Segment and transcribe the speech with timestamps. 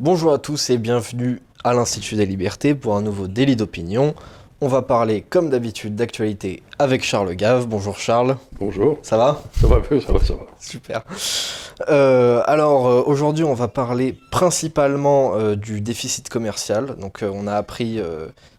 [0.00, 4.14] Bonjour à tous et bienvenue à l'Institut des Libertés pour un nouveau délit d'opinion.
[4.60, 7.66] On va parler comme d'habitude d'actualité avec Charles Gave.
[7.66, 8.36] Bonjour Charles.
[8.60, 9.00] Bonjour.
[9.02, 9.42] Ça va?
[9.60, 10.46] Ça va ça va, ça va.
[10.60, 11.02] Super.
[11.88, 16.96] Euh, alors euh, aujourd'hui on va parler principalement euh, du déficit commercial.
[16.96, 18.00] Donc on a appris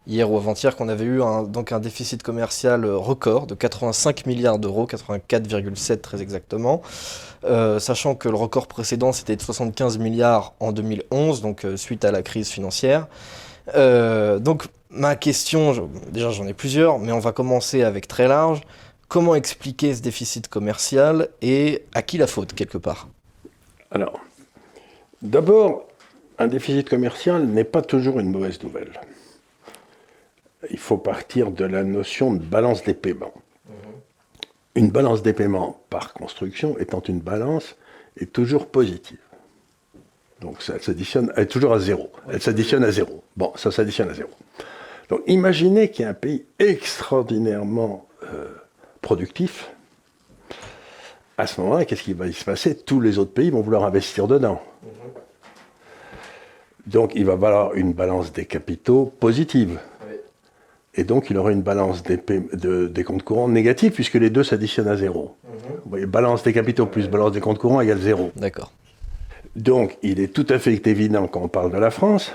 [0.07, 4.59] hier ou avant-hier qu'on avait eu un, donc un déficit commercial record de 85 milliards
[4.59, 6.81] d'euros, 84,7 très exactement.
[7.79, 12.21] Sachant que le record précédent c'était de 75 milliards en 2011, donc suite à la
[12.21, 13.07] crise financière.
[13.75, 18.61] Donc ma question, déjà j'en ai plusieurs, mais on va commencer avec très large.
[19.09, 23.07] Comment expliquer ce déficit commercial et à qui la faute quelque part
[23.89, 24.19] Alors,
[25.23, 25.87] d'abord,
[26.37, 28.91] un déficit commercial n'est pas toujours une mauvaise nouvelle.
[30.69, 33.33] Il faut partir de la notion de balance des paiements.
[34.75, 37.77] Une balance des paiements par construction étant une balance
[38.15, 39.17] est toujours positive.
[40.39, 42.11] Donc ça s'additionne, elle est toujours à zéro.
[42.31, 43.23] Elle s'additionne à zéro.
[43.35, 44.29] Bon, ça s'additionne à zéro.
[45.09, 48.47] Donc imaginez qu'il y a un pays extraordinairement euh,
[49.01, 49.69] productif.
[51.37, 52.75] À ce moment-là, qu'est-ce qui va se passer?
[52.75, 54.61] Tous les autres pays vont vouloir investir dedans.
[56.85, 59.79] Donc il va avoir une balance des capitaux positive.
[60.95, 64.43] Et donc il aura une balance des, de- des comptes courants négative puisque les deux
[64.43, 65.35] s'additionnent à zéro.
[65.83, 68.31] Vous voyez, balance des capitaux plus balance des comptes courants égale zéro.
[68.35, 68.71] D'accord.
[69.55, 72.31] Donc, il est tout à fait évident quand on parle de la France,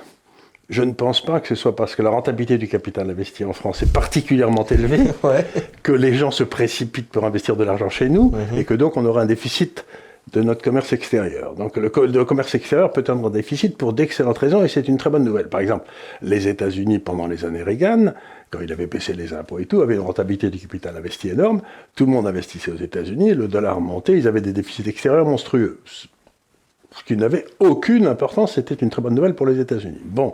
[0.70, 3.52] je ne pense pas que ce soit parce que la rentabilité du capital investi en
[3.52, 5.44] France est particulièrement élevée Ouais.
[5.82, 9.04] que les gens se précipitent pour investir de l'argent chez nous et que donc on
[9.04, 9.84] aura un déficit
[10.32, 11.54] de notre commerce extérieur.
[11.54, 14.88] Donc le, co- le commerce extérieur peut être en déficit pour d'excellentes raisons et c'est
[14.88, 15.48] une très bonne nouvelle.
[15.48, 15.84] Par exemple,
[16.22, 18.14] les États-Unis pendant les années Reagan,
[18.50, 21.60] quand il avait baissé les impôts et tout, avaient une rentabilité du capital investi énorme.
[21.94, 25.80] Tout le monde investissait aux États-Unis, le dollar montait, ils avaient des déficits extérieurs monstrueux.
[25.84, 30.00] Ce qui n'avait aucune importance, c'était une très bonne nouvelle pour les États-Unis.
[30.04, 30.32] Bon,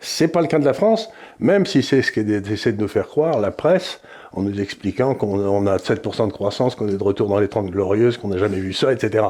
[0.00, 1.08] c'est pas le cas de la France,
[1.38, 4.00] même si c'est ce qu'essaie de nous faire croire la presse,
[4.32, 7.48] en nous expliquant qu'on on a 7% de croissance, qu'on est de retour dans les
[7.48, 9.24] 30 glorieuses, qu'on n'a jamais vu ça, etc.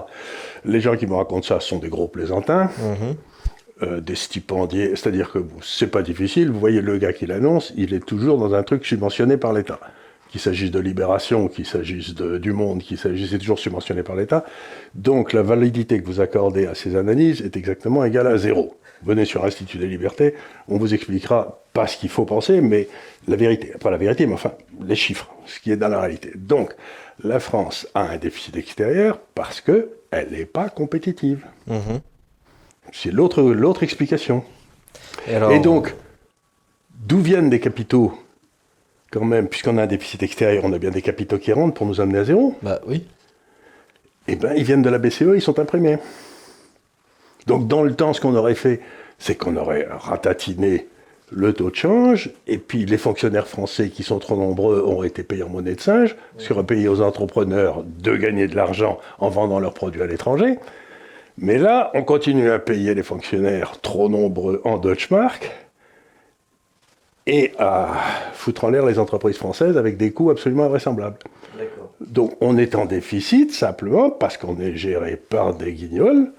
[0.64, 2.70] Les gens qui me racontent ça sont des gros plaisantins,
[3.82, 7.94] euh, des stipendiés, c'est-à-dire que c'est pas difficile, vous voyez le gars qui l'annonce, il
[7.94, 9.78] est toujours dans un truc subventionné par l'État.
[10.28, 14.44] Qu'il s'agisse de Libération, qu'il s'agisse du Monde, qu'il s'agisse, c'est toujours subventionné par l'État.
[14.94, 18.76] Donc la validité que vous accordez à ces analyses est exactement égale à zéro.
[19.06, 20.34] Venez sur Institut des Libertés,
[20.68, 22.88] on vous expliquera pas ce qu'il faut penser, mais
[23.28, 23.72] la vérité.
[23.78, 24.52] Pas la vérité, mais enfin
[24.84, 26.32] les chiffres, ce qui est dans la réalité.
[26.34, 26.74] Donc
[27.22, 31.46] la France a un déficit extérieur parce que elle n'est pas compétitive.
[31.68, 32.00] Mhm.
[32.92, 34.44] C'est l'autre l'autre explication.
[35.28, 35.94] Et, alors, Et donc,
[36.94, 38.18] d'où viennent des capitaux
[39.12, 41.86] quand même, puisqu'on a un déficit extérieur, on a bien des capitaux qui rentrent pour
[41.86, 42.56] nous amener à zéro?
[42.62, 43.06] Bah oui.
[44.28, 45.98] Eh bien, ils viennent de la BCE, ils sont imprimés.
[47.46, 48.80] Donc, dans le temps, ce qu'on aurait fait,
[49.18, 50.88] c'est qu'on aurait ratatiné
[51.32, 55.24] le taux de change, et puis les fonctionnaires français qui sont trop nombreux auraient été
[55.24, 58.98] payés en monnaie de singe, ce qui aurait payé aux entrepreneurs de gagner de l'argent
[59.18, 60.56] en vendant leurs produits à l'étranger.
[61.38, 65.50] Mais là, on continue à payer les fonctionnaires trop nombreux en Deutschmark
[67.26, 67.92] et à
[68.32, 71.18] foutre en l'air les entreprises françaises avec des coûts absolument invraisemblables.
[72.00, 76.30] Donc on est en déficit simplement parce qu'on est géré par des guignols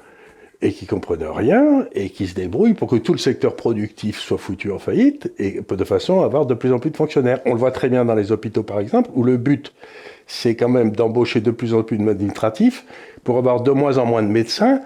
[0.61, 4.37] et qui comprennent rien et qui se débrouillent pour que tout le secteur productif soit
[4.37, 7.41] foutu en faillite et de façon à avoir de plus en plus de fonctionnaires.
[7.45, 9.73] On le voit très bien dans les hôpitaux par exemple où le but
[10.25, 12.85] c'est quand même d'embaucher de plus en plus d'administratifs
[13.23, 14.81] pour avoir de moins en moins de médecins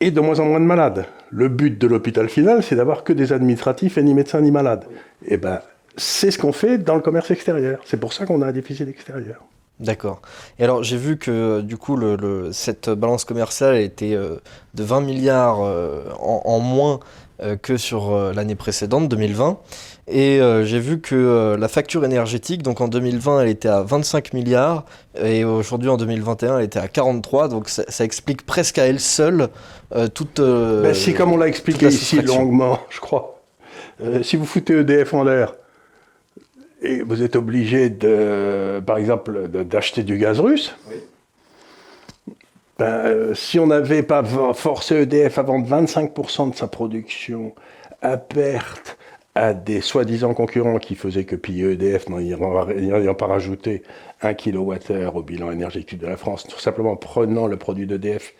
[0.00, 1.06] et de moins en moins de malades.
[1.30, 4.84] Le but de l'hôpital final, c'est d'avoir que des administratifs et ni médecins ni malades.
[5.26, 5.60] Et ben,
[5.96, 7.80] c'est ce qu'on fait dans le commerce extérieur.
[7.84, 9.44] C'est pour ça qu'on a un déficit extérieur.
[9.78, 10.22] D'accord.
[10.58, 14.36] Et alors j'ai vu que du coup le, le- cette balance commerciale était euh,
[14.74, 17.00] de 20 milliards euh, en, en moins
[17.42, 19.58] euh, que sur euh, l'année précédente, 2020.
[20.08, 23.82] Et euh, j'ai vu que euh, la facture énergétique, donc en 2020, elle était à
[23.82, 24.86] 25 milliards
[25.22, 27.48] et aujourd'hui en 2021, elle était à 43.
[27.48, 29.48] Donc ça, ça explique presque à elle seule
[29.94, 30.40] euh, toute.
[30.40, 32.40] euh, Ben, c'est comme on l'a expliqué la ici soustraction.
[32.44, 33.42] longuement, je crois.
[34.02, 35.52] Euh, si vous foutez EDF en l'air
[36.86, 40.74] et vous êtes obligé, de, par exemple, d'acheter du gaz russe,
[42.78, 44.22] ben, euh, si on n'avait pas
[44.54, 47.54] forcé EDF à vendre 25% de sa production
[48.02, 48.98] à perte
[49.34, 53.82] à des soi-disant concurrents qui faisaient que piller EDF n'ayant pas rajouté
[54.22, 58.34] un kWh au bilan énergétique de la France, tout simplement en prenant le produit d'EDF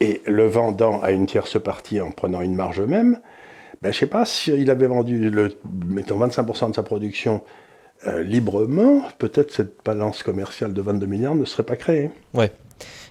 [0.00, 3.20] et le vendant à une tierce partie en prenant une marge même,
[3.82, 5.56] ben, je sais pas s'il avait vendu, le,
[5.86, 7.42] mettons 25% de sa production
[8.06, 12.10] euh, librement, peut-être cette balance commerciale de 22 milliards ne serait pas créée.
[12.34, 12.52] Ouais.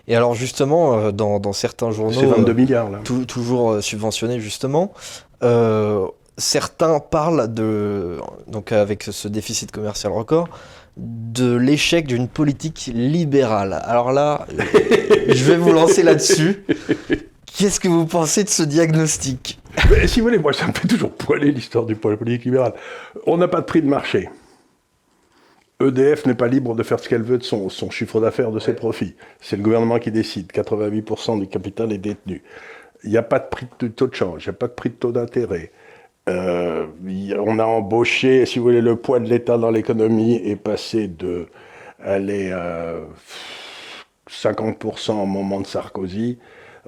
[0.07, 2.19] Et alors justement, dans, certains journaux...
[2.19, 2.99] C'est 22 milliards là.
[3.27, 4.91] toujours subventionnés justement.
[6.37, 10.49] certains parlent de, donc avec ce déficit commercial record,
[10.97, 13.81] de l'échec d'une politique libérale.
[13.83, 14.45] Alors là,
[15.27, 16.65] je vais vous lancer là-dessus.
[17.45, 19.60] Qu'est-ce que vous pensez de ce diagnostic?
[20.05, 22.73] Si vous voulez, moi, ça me fait toujours poiler l'histoire du politique libéral.
[23.25, 24.29] On n'a pas de prix de marché.
[25.81, 28.73] EDF n'est pas libre de faire ce qu'elle veut de son, chiffre d'affaires, de ses
[28.73, 29.15] profits.
[29.39, 30.51] C'est le gouvernement qui décide.
[30.51, 32.43] 88% du capital est détenu.
[33.03, 34.73] Il n'y a pas de prix de taux de change, il n'y a pas de
[34.73, 35.71] prix de taux d'intérêt.
[36.29, 36.85] Euh,
[37.39, 41.47] on a embauché, si vous voulez, le poids de l'État dans l'économie est passé de
[42.03, 42.95] aller à
[44.29, 46.37] 50% au moment de Sarkozy.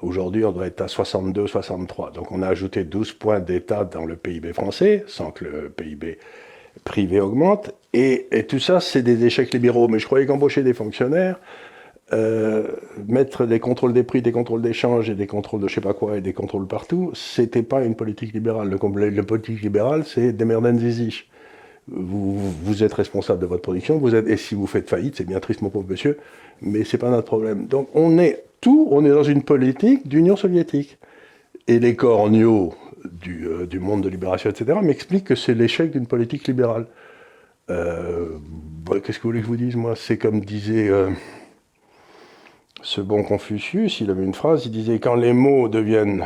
[0.04, 2.12] Aujourd'hui, on doit être à 62, 63.
[2.12, 6.20] Donc on a ajouté 12 points d'État dans le PIB français, sans que le PIB
[6.84, 7.72] privé augmente.
[7.94, 9.88] Et, tout ça, c'est des échecs libéraux.
[9.88, 11.40] Mais je croyais qu'embaucher des fonctionnaires,
[12.12, 12.68] euh,
[13.08, 15.94] mettre des contrôles des prix, des contrôles d'échange et des contrôles de je sais pas
[15.94, 18.70] quoi et des contrôles partout, c'était pas une politique libérale.
[18.70, 20.78] Le, la politique libérale, c'est des merden
[21.88, 25.26] vous, vous êtes responsable de votre production, vous êtes, et si vous faites faillite, c'est
[25.26, 26.18] bien triste, mon pauvre monsieur,
[26.62, 27.68] mais c'est pas notre problème.
[27.68, 30.98] Donc on est on est dans une politique d'Union soviétique.
[31.68, 32.74] Et les corneaux
[33.06, 36.88] du, euh, monde de libération, etc., m'expliquent que c'est l'échec d'une politique libérale.
[37.70, 38.38] Euh,
[38.86, 39.96] bah, qu'est-ce que vous voulez que je vous dise, moi?
[39.96, 40.90] C'est comme disait
[42.84, 46.26] ce bon Confucius, il avait une phrase, il disait quand les mots deviennent,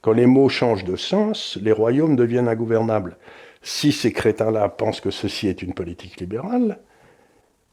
[0.00, 3.16] quand les mots changent de sens, les royaumes deviennent ingouvernables.
[3.60, 6.78] Si ces crétins-là pensent que ceci est une politique libérale,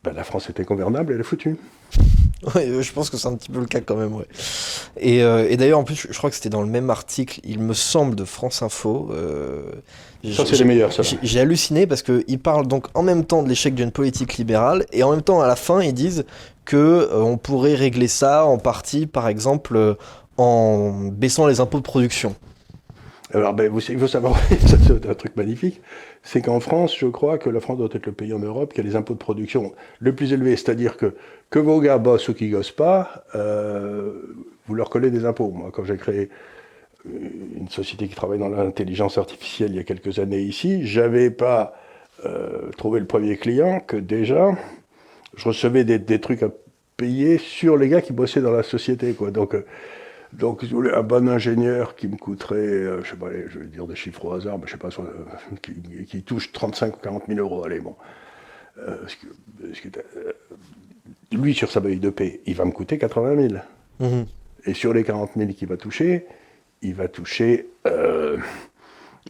[0.03, 1.57] ben la France est ingouvernable, elle est foutue.
[2.55, 4.27] Oui, je pense que c'est un petit peu le cas quand même, ouais.
[4.97, 7.59] Et, euh, et d'ailleurs, en plus, je crois que c'était dans le même article, il
[7.59, 9.09] me semble, de France Info.
[9.11, 9.63] Euh,
[10.33, 11.03] ça, c'est les meilleurs, ça.
[11.21, 15.03] J'ai halluciné parce qu'ils parlent donc en même temps de l'échec d'une politique libérale et
[15.03, 16.25] en même temps, à la fin, ils disent
[16.65, 19.93] que euh, on pourrait régler ça en partie, par exemple, euh,
[20.37, 22.35] en baissant les impôts de production.
[23.35, 25.81] Alors, ben, il faut savoir, c'est un truc magnifique,
[26.23, 28.79] c'est qu'en France, je crois que la France doit être le pays en Europe qui
[28.79, 30.55] a les impôts de production le plus élevés.
[30.55, 31.13] C'est-à-dire que
[31.49, 34.13] que vos gars bossent ou qu'ils gossent pas, euh,
[34.67, 35.51] vous leur collez des impôts.
[35.51, 36.29] Moi, quand j'ai créé
[37.05, 41.73] une société qui travaille dans l'intelligence artificielle il y a quelques années ici, j'avais pas
[42.77, 44.55] trouvé le premier client que déjà
[45.35, 46.49] je recevais des, trucs à
[46.97, 49.13] payer sur les gars qui bossaient dans la société.
[49.13, 49.31] Quoi.
[49.31, 49.65] Donc, euh,
[50.33, 53.95] donc un bon ingénieur qui me coûterait, euh, je sais pas, je vais dire des
[53.95, 57.63] chiffres au hasard, mais je sais pas, euh, qui, touche 35 ou 40 000 euros,
[57.65, 57.95] allez, bon.
[61.31, 63.61] lui, sur sa baille de paix, il va me coûter 80 000.
[63.99, 64.25] Mhm.
[64.65, 66.25] Et sur les 40 000 qu'il va toucher,
[66.81, 67.67] il va toucher.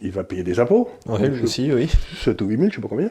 [0.02, 0.90] il va payer des impôts.
[1.06, 1.90] Oui, aussi, oui.
[2.22, 3.10] 7 ou 8 000, je sais pas combien.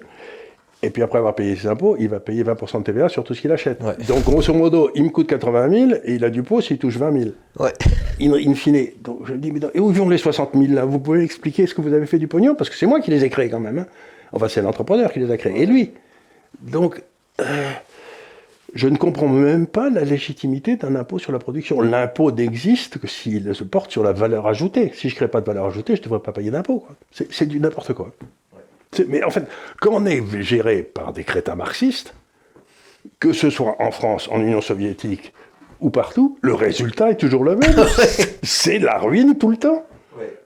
[0.85, 3.33] Et puis après avoir payé ses impôts, il va payer 20% de TVA sur tout
[3.33, 3.81] ce qu'il achète.
[4.07, 6.97] Donc grosso modo, il me coûte 80 000 et il a du pot s'il touche
[6.97, 7.31] 20 000.
[7.59, 7.73] Ouais.
[8.21, 8.89] In, in, fine.
[9.01, 10.85] Donc je me dis, mais et où vont les 60 000 là?
[10.85, 12.53] Vous pouvez expliquer ce que vous avez fait du pognon?
[12.53, 13.79] Parce que c'est moi qui les ai créés quand même.
[13.79, 13.87] Hein.
[14.31, 15.59] Enfin, c'est l'entrepreneur qui les a créés.
[15.59, 15.91] Et lui?
[16.61, 17.01] Donc,
[17.41, 17.71] euh,
[18.75, 21.81] je ne comprends même pas la légitimité d'un impôt sur la production.
[21.81, 24.91] L'impôt n'existe que s'il se porte sur la valeur ajoutée.
[24.93, 26.85] Si je ne crée pas de valeur ajoutée, je ne devrais pas payer d'impôt.
[27.11, 28.13] C'est du n'importe quoi.
[29.07, 29.45] Mais en fait,
[29.79, 32.13] quand on est géré par des crétins marxistes,
[33.19, 35.33] que ce soit en France, en Union soviétique
[35.79, 37.85] ou partout, le résultat est toujours le même.
[38.43, 39.85] c'est la ruine tout le temps.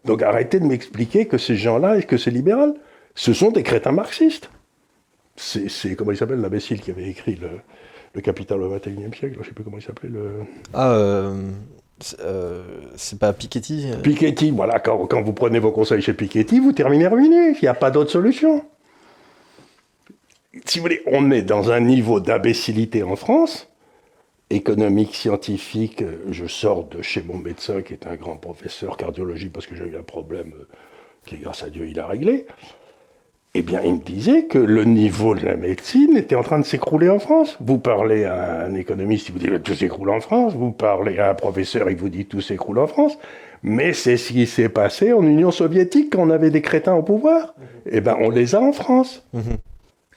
[0.06, 2.74] Donc arrêtez de m'expliquer que ces gens-là et que c'est libéral.
[3.16, 4.50] Ce sont des crétins marxistes.
[5.36, 7.50] C'est, comment il s'appelle, l'imbécile qui avait écrit le,
[8.14, 10.10] le Capital au XXIe siècle, je ne sais plus comment il s'appelait.
[10.10, 10.32] Le...
[10.74, 11.52] Ah, euh,
[12.22, 12.64] euh,
[12.96, 16.72] c'est pas Piketty euh Piketty, voilà, quand, quand, vous prenez vos conseils chez Piketty, vous
[16.72, 17.52] terminez ruiné.
[17.52, 18.64] Il n'y a pas d'autre solution.
[20.66, 23.68] Si vous voulez, on est dans un niveau d'imbécilité en France,
[24.50, 26.04] économique, scientifique.
[26.30, 29.86] Je sors de chez mon médecin, qui est un grand professeur cardiologie, parce que j'ai
[29.86, 30.54] eu un problème
[31.26, 32.48] qui, grâce à Dieu, il a réglé
[33.56, 36.66] eh bien, il me disait que le niveau de la médecine était en train de
[36.66, 37.58] s'écrouler en France.
[37.60, 40.54] Vous parlez à un économiste, il vous dit que tout s'écroule en France.
[40.54, 43.18] Vous parlez à un professeur, il vous dit que tout s'écroule en France.
[43.64, 47.02] Mais c'est ce qui s'est passé en Union soviétique quand on avait des crétins au
[47.02, 47.56] pouvoir.
[47.88, 49.24] Eh bien, on les a en France.
[49.34, 49.58] Mhm.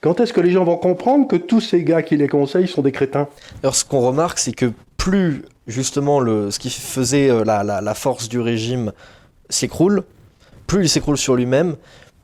[0.03, 2.83] Quand est-ce que les gens vont comprendre que tous ces gars qui les conseillent sont
[2.83, 3.29] des crétins?
[3.63, 7.95] Alors, ce qu'on remarque, c'est que plus, justement, le, ce qui faisait euh, la, la
[7.95, 8.93] force du régime
[9.49, 10.03] s'écroule,
[10.67, 11.77] plus il s'écroule sur lui-même,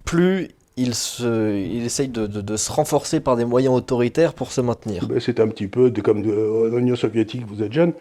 [0.05, 0.49] plus
[0.79, 5.07] il, se, il essaye de, se renforcer par des moyens autoritaires pour se maintenir.
[5.07, 7.93] Ben, c'est un petit peu comme de, l'Union soviétique, vous êtes jeune,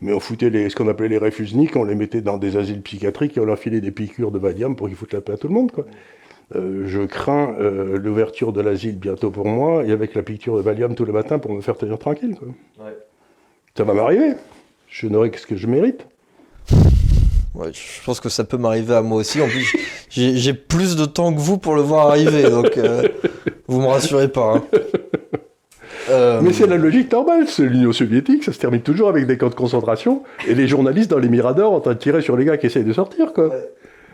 [0.00, 2.82] mais on foutait les, ce qu'on appelait les réfusniks, on les mettait dans des asiles
[2.82, 5.36] psychiatriques et on leur filait des piqûres de Valium pour qu'ils foutent la paix à
[5.36, 5.70] tout le monde.
[5.70, 5.86] Quoi.
[6.54, 10.62] Euh, je crains euh, l'ouverture de l'asile bientôt pour moi et avec la piqûre de
[10.62, 12.36] Valium tous les matins pour me faire tenir tranquille.
[12.36, 12.48] Quoi.
[13.76, 14.34] Ça va m'arriver.
[14.88, 16.06] Je n'aurai que ce que je mérite.
[17.54, 19.40] Ouais, je pense que ça peut m'arriver à moi aussi.
[19.40, 19.76] En plus,
[20.14, 23.08] j'ai plus de temps que vous pour le voir arriver, donc euh,
[23.66, 24.56] vous me rassurez pas.
[24.56, 24.64] Hein.
[26.10, 27.48] Euh, Mais c'est la logique normale.
[27.48, 31.10] C'est l'Union soviétique, ça se termine toujours avec des camps de concentration et les journalistes
[31.10, 33.50] dans les miradors en train de tirer sur les gars qui essayent de sortir, quoi.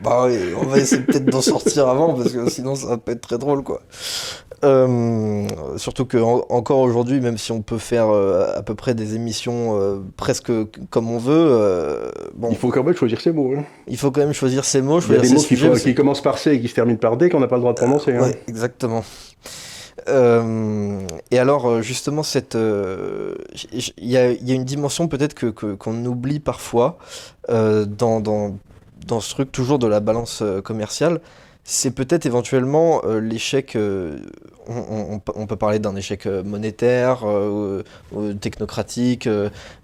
[0.02, 3.12] Bah oui, on va essayer peut-être d'en sortir avant parce que sinon ça va pas
[3.12, 3.83] être très drôle, quoi.
[4.62, 9.14] Euh, surtout que encore aujourd'hui, même si on peut faire euh, à peu près des
[9.14, 10.52] émissions presque
[10.90, 13.54] comme on veut, bon, il faut quand même choisir ses mots.
[13.57, 13.64] Hein.
[13.88, 15.00] Il faut quand même choisir ses mots.
[15.00, 17.28] Il y a des mots qui, commencent par C et qui se terminent par D
[17.28, 18.14] qu'on n'a pas le droit de prononcer.
[18.14, 18.30] Hein.
[18.49, 19.02] exactement.
[20.09, 23.35] Euh, et alors, euh, justement, cette, euh,
[23.73, 26.99] il y, a, y, a, une dimension peut-être que, qu'on oublie parfois
[27.49, 28.57] dans, dans,
[29.11, 31.21] dans, ce truc toujours de la balance commerciale.
[31.62, 37.23] C'est peut-être éventuellement l'échec, on, on, peut parler d'un échec monétaire,
[38.40, 39.29] technocratique,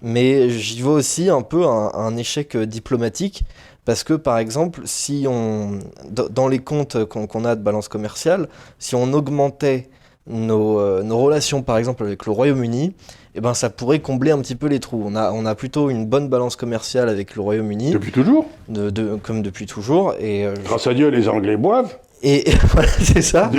[0.01, 3.43] mais j'y vois aussi un peu un, échec diplomatique
[3.85, 5.79] parce que par exemple, si on,
[6.09, 9.87] dans les comptes qu'on a de balance commerciale, si on augmentait
[10.29, 12.93] euh, nos, relations par exemple avec le Royaume-Uni,
[13.35, 15.03] eh ben, ça pourrait combler un petit peu les trous.
[15.05, 17.91] On a, on a plutôt une bonne balance commerciale avec le Royaume-Uni.
[17.91, 20.13] Depuis toujours de, Comme depuis toujours.
[20.19, 21.97] Et, euh, Grâce à Dieu, les Anglais boivent.
[22.23, 23.51] Et, voilà, c'est ça.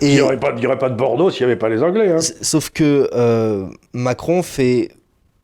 [0.00, 2.12] il n'y aurait, pas de Bordeaux s'il n'y avait pas les Anglais.
[2.12, 2.20] Hein.
[2.20, 4.90] Sauf que euh, Macron fait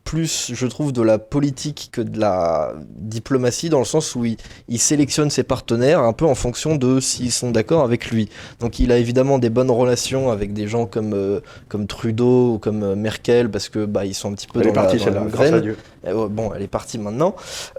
[0.05, 4.79] plus, je trouve, de la politique que de la diplomatie, dans le sens où il,
[4.79, 8.29] sélectionne ses partenaires un peu en fonction de s'ils sont d'accord avec lui.
[8.61, 12.59] Donc il a évidemment des bonnes relations avec des gens comme, euh, comme Trudeau ou
[12.59, 14.99] comme euh, Merkel, parce que bah, ils sont un petit peu elle dans, est partie,
[14.99, 15.77] la, dans grâce à Dieu.
[16.05, 17.37] bon, elle est partie maintenant.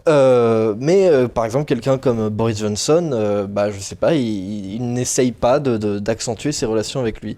[0.08, 5.32] Euh, mais par exemple, quelqu'un comme Boris Johnson, bah, je sais pas, il, il n'essaye
[5.32, 7.38] pas d'accentuer de, ses relations avec lui.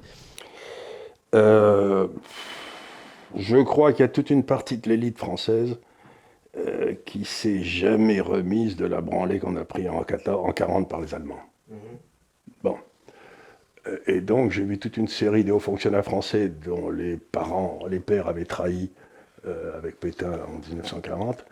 [1.33, 2.05] Euh
[3.35, 5.77] je crois qu'il y a toute une partie de l'élite française
[6.55, 10.87] euh, qui s'est jamais remise de la branlée qu'on a pris en, 14, en 40
[10.87, 11.41] par les Allemands.
[11.67, 11.77] Mhm.
[12.63, 12.77] Bon.
[13.87, 17.79] Euh, et donc j'ai vu toute une série de hauts fonctionnaires français dont les parents,
[17.89, 18.91] les pères avaient trahi
[19.47, 21.43] euh, avec Pétain en 1940,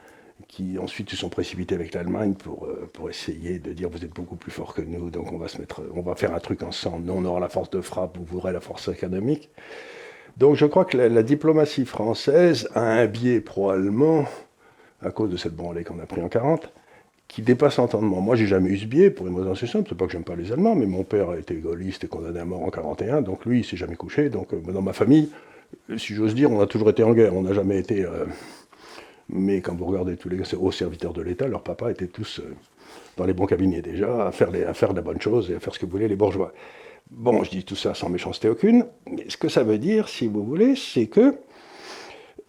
[0.47, 4.35] qui ensuite se sont précipités avec l'Allemagne pour, pour essayer de dire vous êtes beaucoup
[4.35, 7.05] plus fort que nous, donc on va, se mettre, on va faire un truc ensemble,
[7.05, 9.49] nous on aura la force de frappe, vous aurez la force économique.
[10.37, 14.25] Donc je crois que la, diplomatie française a un biais pro-allemand,
[15.01, 16.71] à cause de cette branlée qu'on a pris en 40,
[17.27, 18.21] qui dépasse l'entendement.
[18.21, 20.23] Moi, j'ai jamais eu ce biais, pour une raison assez simple, c'est pas que j'aime
[20.23, 23.21] pas les Allemands, mais mon père a été gaulliste et condamné à mort en 41,
[23.21, 24.29] donc lui, il s'est jamais couché.
[24.29, 25.29] Donc euh, dans ma famille,
[25.97, 28.03] si j'ose dire, on a toujours été en guerre, on n'a jamais été...
[28.03, 28.25] Euh,
[29.29, 32.53] mais quand vous regardez tous les hauts serviteurs de l'État, leurs papas étaient tous euh,
[33.15, 35.59] dans les bons cabinets déjà, à faire, à faire de la bonne chose et à
[35.59, 36.51] faire ce que voulaient les bourgeois.
[37.11, 38.85] Bon, je dis tout ça sans méchanceté aucune.
[39.05, 41.35] Mais ce que ça veut dire, si vous voulez, c'est que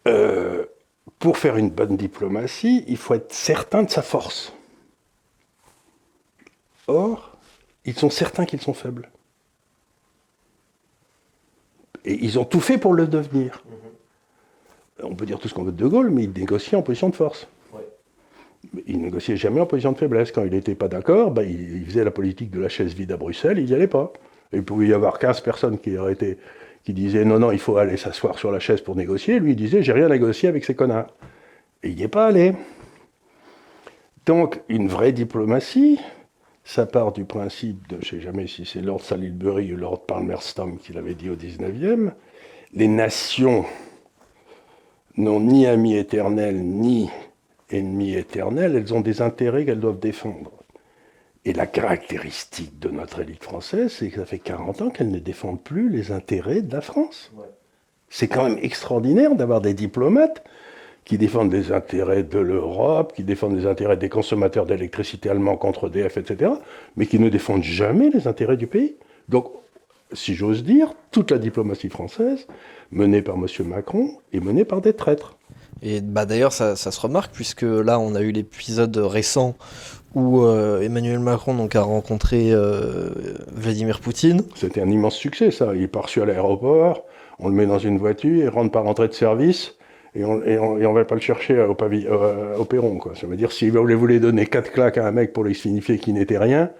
[0.07, 0.65] euh,
[1.19, 4.53] pour faire une bonne diplomatie, il faut être certain de sa force.
[6.87, 7.37] Or,
[7.85, 9.11] ils sont certains qu'ils sont faibles.
[12.05, 13.63] Et ils ont tout fait pour le devenir.
[13.69, 15.05] Mm-hmm.
[15.05, 17.09] On peut dire tout ce qu'on veut de De Gaulle, mais il négocie en position
[17.09, 17.49] de force.
[18.87, 20.31] Il négociait jamais en position de faiblesse.
[20.31, 23.17] Quand il n'était pas d'accord, ben, il, faisait la politique de la chaise vide à
[23.17, 24.13] Bruxelles, il n'y allait pas.
[24.53, 26.17] Il pouvait y avoir 15 personnes qui auraient
[26.85, 29.39] qui disaient non, non, il faut aller s'asseoir sur la chaise pour négocier.
[29.39, 31.15] Lui, il disait j'ai rien négocié avec ces connards.
[31.83, 32.55] Et il n'y est pas allé.
[34.27, 35.99] Donc, une vraie diplomatie,
[36.65, 40.07] ça part du principe de, je ne sais jamais si c'est Lord Salisbury ou Lord
[40.07, 42.13] Palmerston qui l'avait dit au 19e,
[42.75, 43.65] les nations
[45.17, 47.11] n'ont ni amis éternels ni
[47.71, 50.62] ennemis éternels, elles ont des intérêts qu'elles doivent défendre.
[51.45, 55.19] Et la caractéristique de notre élite française, c'est que ça fait 40 ans qu'elle ne
[55.19, 57.33] défend plus les intérêts de la France.
[58.09, 60.45] C'est quand même extraordinaire d'avoir des diplomates
[61.05, 65.89] qui défendent les intérêts de l'Europe, qui défendent les intérêts des consommateurs d'électricité allemands contre
[65.89, 66.53] EDF, etc.,
[66.97, 68.95] mais qui ne défendent jamais les intérêts du pays.
[69.29, 69.51] Donc,
[70.13, 72.47] si j'ose dire, toute la diplomatie française,
[72.93, 73.47] menée par M.
[73.67, 75.39] Macron, est menée par des traîtres.
[75.81, 79.57] Et bah d'ailleurs, ça, ça, se remarque, puisque là, on a eu l'épisode récent
[80.15, 83.11] où euh, Emmanuel Macron donc, a rencontré euh,
[83.53, 84.43] Vladimir Poutine.
[84.55, 85.75] C'était un immense succès, ça.
[85.75, 87.05] Il est reçu à l'aéroport,
[87.39, 89.75] on le met dans une voiture, il rentre par entrée de service,
[90.15, 92.99] et on ne va pas le chercher au, euh, au perron.
[92.99, 93.13] Quoi.
[93.15, 95.99] Ça veut dire, si vous voulez donner quatre claques à un mec pour lui signifier
[95.99, 96.71] qu'il n'était rien,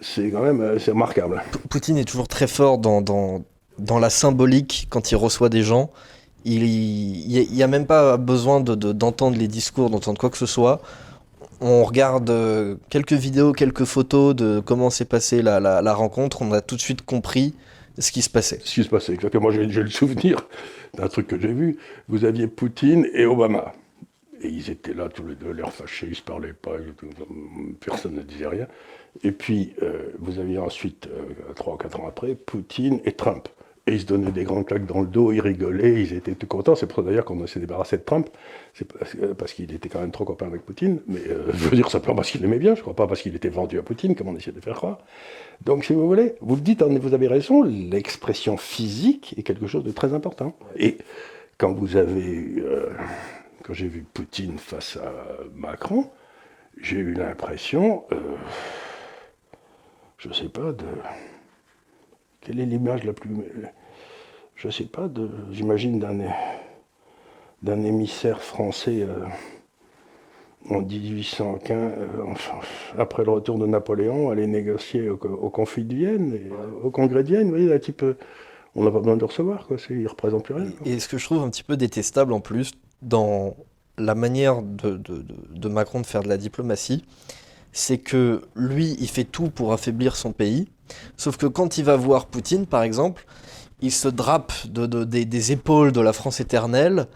[0.00, 1.42] c'est quand même c'est remarquable.
[1.68, 3.42] Poutine est toujours très fort dans, dans,
[3.78, 5.90] dans, la symbolique quand il reçoit des gens.
[6.44, 10.80] Il n'y a, même pas besoin d'entendre de, les discours, d'entendre quoi que ce soit
[11.62, 16.60] on regarde euh, quelques vidéos, quelques photos de comment s'est passée la, rencontre, on a
[16.60, 17.54] tout de suite compris
[17.98, 18.60] ce qui se passait.
[18.64, 19.44] Ce qui se passait, exactement.
[19.44, 20.46] Moi, j'ai le souvenir
[20.94, 21.78] d'un truc que j'ai vu.
[22.08, 23.72] Vous aviez Poutine et Obama.
[24.42, 26.72] Et ils étaient là tous les deux, l'air fâchés, ils ne se parlaient pas,
[27.78, 28.66] personne ne disait rien.
[29.22, 33.48] Et puis, euh, vous aviez ensuite, euh, trois ou quatre ans après, Poutine et Trump.
[33.86, 36.46] Et ils se donnaient des grandes claques dans le dos, ils rigolaient, ils étaient tout
[36.46, 36.76] contents.
[36.76, 38.28] C'est pour ça d'ailleurs qu'on s'est débarrassé de Trump.
[38.74, 38.86] C'est
[39.34, 41.00] parce, qu'il était quand même trop copain avec Poutine.
[41.08, 43.34] Mais euh, je veux dire simplement parce qu'il aimait bien, je crois pas parce qu'il
[43.34, 44.98] était vendu à Poutine, comme on essayait de faire croire.
[45.64, 49.66] Donc si vous voulez, vous le dites, hein, vous avez raison, l'expression physique est quelque
[49.66, 50.56] chose de très important.
[50.76, 50.98] Et
[51.58, 52.86] quand vous avez, euh,
[53.64, 55.12] quand j'ai vu Poutine face à
[55.56, 56.08] Macron,
[56.80, 58.16] j'ai eu l'impression, euh,
[60.18, 60.84] je sais pas, de...
[62.42, 63.30] Quelle est l'image la plus...
[64.54, 65.30] Je ne sais pas, de...
[65.50, 66.18] j'imagine d'un,
[67.62, 69.02] d'un émissaire français...
[69.02, 69.26] Euh,
[70.70, 72.06] en 1815, euh,
[72.98, 76.50] après le retour de Napoléon, aller négocier au, conflit de Vienne, et,
[76.84, 77.44] au congrès de Vienne.
[77.44, 78.16] Vous voyez, un peu,
[78.74, 80.70] on n'a pas besoin de recevoir, quoi, il ne représente plus rien.
[80.84, 83.56] Et, ce que je trouve un petit peu détestable en plus dans
[83.98, 87.04] la manière de, de, Macron de faire de la diplomatie,
[87.72, 90.68] c'est que lui, il fait tout pour affaiblir son pays,
[91.16, 93.24] sauf que quand il va voir Poutine, par exemple,
[93.80, 97.06] il se drape des, des, épaules de la France éternelle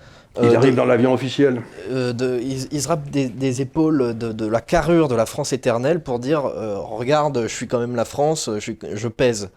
[0.43, 1.63] il euh, arrive dans l'avion officiel.
[1.91, 6.19] Euh, de, il, se rappe des, épaules de, la carrure de la France éternelle pour
[6.19, 9.51] dire euh, Regarde, je suis quand même la France, je, je, pèse.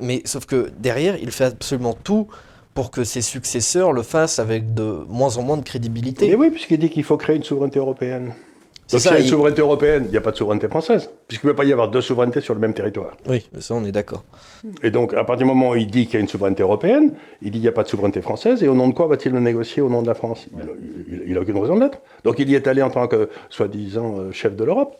[0.00, 2.28] Mais sauf que derrière, il fait absolument tout
[2.74, 6.28] pour que ses successeurs le fassent avec de moins en moins de crédibilité.
[6.28, 8.34] Mais oui, puisqu'il dit qu'il faut créer une souveraineté européenne.
[8.90, 11.46] Donc s'il y a une souveraineté européenne, il n'y a pas de souveraineté française, puisqu'il
[11.46, 13.16] ne peut pas y avoir deux souverainetés sur le même territoire.
[13.28, 14.24] Oui, ça on est d'accord.
[14.82, 17.12] Et donc à partir du moment où il dit qu'il y a une souveraineté européenne,
[17.42, 19.32] il dit qu'il n'y a pas de souveraineté française, et au nom de quoi va-t-il
[19.32, 20.46] le négocier au nom de la France?
[21.08, 21.98] Il n'a aucune raison d'être.
[22.24, 24.96] Donc il y est allé en tant que soi-disant euh, chef de l'Europe.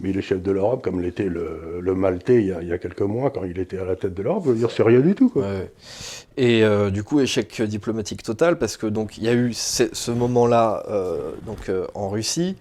[0.00, 3.30] Mais il est chef de l'Europe comme l'était le, Maltais il y, a, quelques mois
[3.30, 4.48] quand il était à la tête de l'Europe.
[4.54, 5.28] Dire, c'est rien du tout.
[5.28, 5.44] Quoi.
[6.36, 10.10] Et euh, du coup, échec diplomatique total parce que donc il y a eu ce,
[10.10, 12.56] moment-là euh, donc en Russie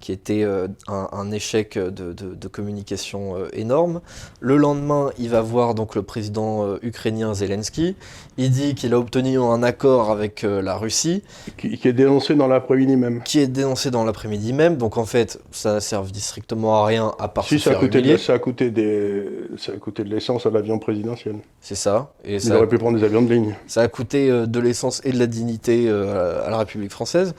[0.00, 4.00] qui était euh, un, échec de, communication euh, énorme.
[4.40, 7.96] Le lendemain, il va voir donc le président euh, ukrainien Zelensky.
[8.36, 11.22] Il dit qu'il a obtenu un accord avec la Russie.
[11.56, 13.22] Qui, est dénoncé dans l'après-midi même.
[13.22, 14.76] Qui est dénoncé dans l'après-midi même.
[14.76, 18.18] Donc en fait, ça ne sert strictement à rien à part si, ça a, coûté
[18.18, 19.24] ça, a coûté des,
[19.56, 21.36] ça a coûté de l'essence à l'avion présidentiel.
[21.60, 22.12] C'est ça.
[22.24, 23.54] Et il aurait pu prendre des avions de ligne.
[23.66, 27.34] Ça a coûté de l'essence et de la dignité à la République française.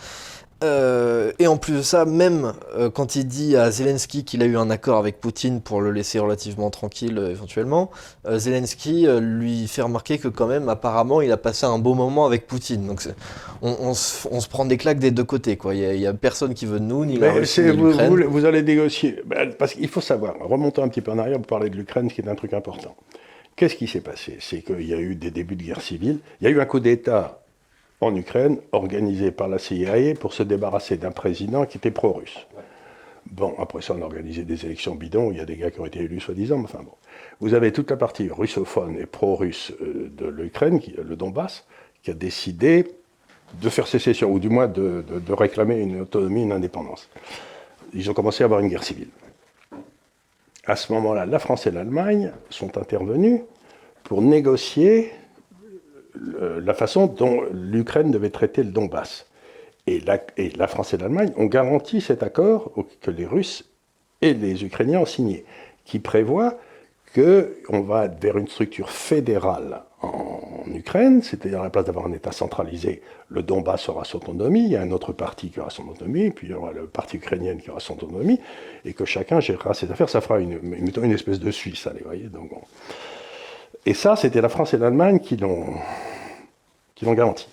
[0.64, 4.46] Euh, et en plus de ça, même euh, quand il dit à Zelensky qu'il a
[4.46, 7.92] eu un accord avec Poutine pour le laisser relativement tranquille euh, éventuellement,
[8.28, 12.48] Zelensky lui fait remarquer que quand même apparemment il a passé un beau moment avec
[12.48, 12.88] Poutine.
[12.88, 13.02] Donc
[13.62, 15.58] on, se, prend des claques des deux côtés.
[15.58, 15.76] Quoi.
[15.76, 18.46] Il n'y a, personne qui veut de nous, ni la Russie, ni vous, vous, vous,
[18.46, 19.22] allez négocier.
[19.26, 22.10] Ben, parce qu'il faut savoir, remontons un petit peu en arrière pour parler de l'Ukraine,
[22.10, 22.96] ce qui est un truc important.
[23.56, 24.38] Qu'est-ce qui s'est passé?
[24.40, 26.20] C'est qu'il y a eu des débuts de guerre civile.
[26.42, 27.42] Il y a eu un coup d'État
[28.02, 32.48] en Ukraine, organisé par la CIA pour se débarrasser d'un président qui était pro-russe.
[33.32, 35.80] Bon, après ça, on a organisé des élections bidons, il y a des gars qui
[35.80, 36.94] ont été élus soi-disant, mais enfin bon.
[37.40, 41.66] Vous avez toute la partie russophone et pro-russe euh, de l'Ukraine, le Donbass,
[42.04, 42.86] qui a décidé
[43.62, 47.10] de faire sécession, ou du moins de, de, réclamer une autonomie, une indépendance.
[47.94, 49.10] Ils ont commencé à avoir une guerre civile.
[50.66, 53.42] À ce moment-là, la France et l'Allemagne sont intervenus
[54.04, 55.12] pour négocier
[56.20, 59.28] la façon dont l'Ukraine devait traiter le Donbass.
[59.88, 63.64] Et la, France et l'Allemagne ont garanti cet accord que les Russes
[64.22, 65.46] et les Ukrainiens ont signé,
[65.86, 66.58] qui prévoit
[67.16, 70.36] qu'on va vers une structure fédérale en,
[70.68, 74.72] Ukraine, c'est-à-dire à la place d'avoir un État centralisé, le Donbass aura son autonomie, il
[74.72, 77.16] y a un autre parti qui aura son autonomie, puis il y aura le parti
[77.16, 78.40] ukrainien qui aura son autonomie,
[78.84, 80.10] et que chacun gérera ses affaires.
[80.10, 82.26] Ça fera une, espèce de Suisse, allez, voyez.
[82.26, 82.52] Donc,
[83.88, 85.80] Et ça, c'était la France et l'Allemagne qui l'ont
[87.02, 87.48] garanti.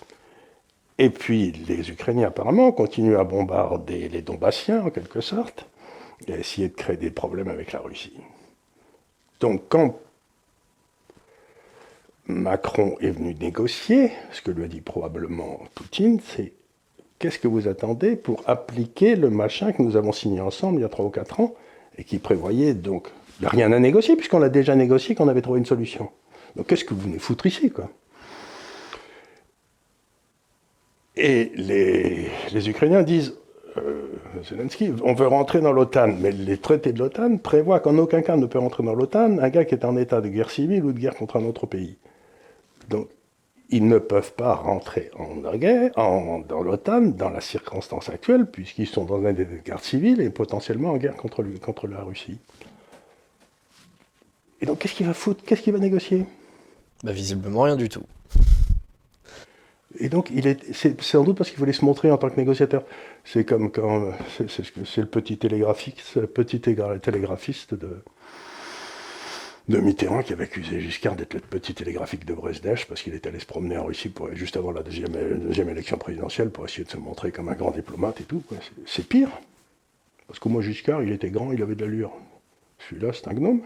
[0.97, 5.65] Et puis les Ukrainiens apparemment continuent à bombarder les Donbassiens en quelque sorte
[6.27, 8.17] et à essayer de créer des problèmes avec la Russie.
[9.39, 9.97] Donc quand
[12.27, 16.51] Macron est venu négocier, ce que lui a dit probablement Poutine, c'est
[17.17, 20.85] qu'est-ce que vous attendez pour appliquer le machin que nous avons signé ensemble il y
[20.85, 21.53] a trois ou quatre ans
[21.97, 23.07] et qui prévoyait donc,
[23.41, 26.09] rien à négocier puisqu'on a déjà négocié, qu'on avait trouvé une solution.
[26.55, 27.89] Donc qu'est-ce que vous venez foutre ici quoi?
[31.17, 33.35] Et les, Ukrainiens disent,
[33.77, 34.07] euh,
[34.43, 38.35] Zelensky, on veut rentrer dans l'OTAN, mais les traités de l'OTAN prévoient qu'en aucun cas
[38.35, 40.91] ne peut rentrer dans l'OTAN un gars qui est en état de guerre civile ou
[40.91, 41.97] de guerre contre un autre pays.
[42.89, 43.07] Donc,
[43.69, 49.05] ils ne peuvent pas rentrer en guerre, dans l'OTAN dans la circonstance actuelle, puisqu'ils sont
[49.05, 52.37] dans un état de guerre civile et potentiellement en guerre contre, contre la Russie.
[54.61, 56.25] Et donc, qu'est-ce qu'il va foutre Qu'est-ce qu'il va négocier?
[57.05, 58.01] Bah visiblement rien du tout.
[59.99, 62.35] Et donc, il est, c'est, sans doute parce qu'il voulait se montrer en tant que
[62.37, 62.83] négociateur.
[63.23, 68.01] C'est comme quand c'est, le petit télégraphiste, le petit télégraphiste de,
[69.69, 73.29] de Mitterrand qui avait accusé Giscard d'être le petit télégraphique de Brezdesh parce qu'il était
[73.29, 75.13] allé se promener en Russie pour, juste avant la deuxième,
[75.45, 78.41] deuxième élection présidentielle pour essayer de se montrer comme un grand diplomate et tout.
[78.87, 79.29] C'est, pire.
[80.25, 82.13] Parce qu'au moins Giscard, il était grand, il avait de l'allure.
[82.89, 83.61] Celui-là, c'est un gnome.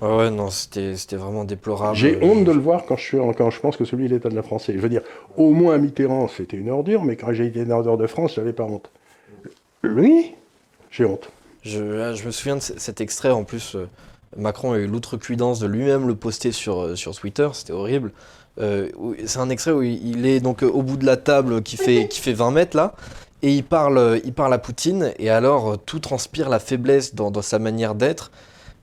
[0.00, 1.96] Ouais, non, c'était, vraiment déplorable.
[1.96, 4.28] J'ai honte de le voir quand je, suis, quand je pense que celui est l'État
[4.28, 4.66] de la France.
[4.68, 5.02] Je veux dire,
[5.36, 8.52] au moins Mitterrand, c'était une ordure, mais quand j'ai été une ordure de France, j'avais
[8.52, 8.90] pas honte.
[9.82, 10.34] Lui,
[10.90, 11.30] j'ai honte.
[11.62, 13.88] Je, je, me souviens de cet extrait, en plus, euh,
[14.36, 18.12] Macron a eu l'outrecuidance de lui-même le poster sur, euh, sur Twitter, c'était horrible.
[18.60, 18.88] Euh,
[19.26, 22.20] c'est un extrait où il est donc au bout de la table qui fait, qui
[22.20, 22.94] fait 20 mètres là,
[23.42, 27.42] et il parle, il parle à Poutine, et alors tout transpire la faiblesse dans, dans
[27.42, 28.32] sa manière d'être.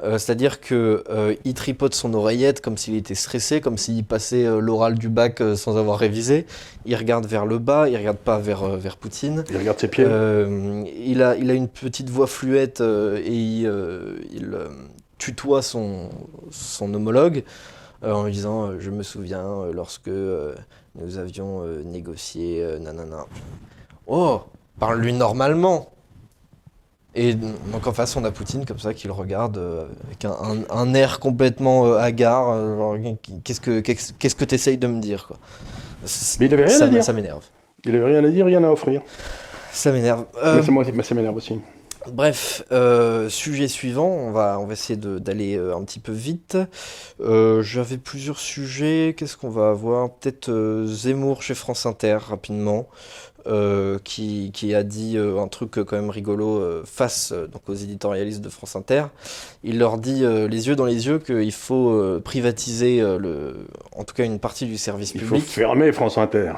[0.03, 4.59] Euh, c'est-à-dire qu'il euh, tripote son oreillette comme s'il était stressé, comme s'il passait euh,
[4.59, 6.45] l'oral du bac sans avoir révisé.
[6.85, 9.45] Il regarde vers le bas, il regarde pas vers, vers Poutine.
[9.49, 10.05] Il regarde ses pieds.
[10.05, 13.71] il, a, il a une petite voix fluette et il,
[15.17, 16.09] tutoie son,
[16.51, 17.43] son homologue
[18.03, 23.25] en lui disant Je me souviens lorsque nous avions négocié, nanana.
[24.07, 24.41] Oh,
[24.77, 25.94] parle-lui normalement
[27.15, 30.93] et donc en face, on a Poutine comme ça qui le regarde euh, avec un,
[30.93, 32.49] air complètement euh, hagard.
[32.49, 35.37] Euh, qu'est-ce que qu'est-ce que t'essayes de me dire quoi?
[36.39, 37.03] Mais il avait rien ça, à dire.
[37.03, 37.45] Ça m'énerve.
[37.85, 39.01] Il avait rien à dire, rien à offrir.
[39.71, 40.25] Ça m'énerve.
[40.43, 41.59] c'est moi, ça m'énerve aussi.
[42.11, 42.63] Bref,
[43.29, 46.57] sujet suivant, on va, on va essayer d'aller un petit peu vite.
[47.19, 50.11] J'avais plusieurs sujets, qu'est-ce qu'on va avoir?
[50.11, 52.87] Peut-être Zemmour chez France Inter, rapidement.
[53.47, 58.41] Euh, qui, a dit euh, un truc quand même rigolo euh, face donc aux éditorialistes
[58.41, 59.03] de France Inter.
[59.63, 64.25] Il leur dit les yeux dans les yeux qu'il faut privatiser le, en tout cas
[64.25, 65.29] une partie du service public.
[65.35, 66.53] Il faut fermer France Inter.